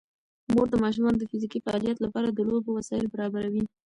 مور 0.51 0.67
د 0.71 0.75
ماشومانو 0.83 1.17
د 1.19 1.23
فزیکي 1.31 1.59
فعالیت 1.65 1.97
لپاره 2.01 2.27
د 2.31 2.39
لوبو 2.49 2.69
وسایل 2.77 3.05
برابروي. 3.13 3.63